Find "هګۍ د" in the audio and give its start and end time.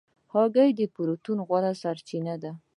0.33-0.81